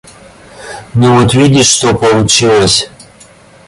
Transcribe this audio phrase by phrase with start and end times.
[0.95, 2.89] Ну вот видишь, что получилось?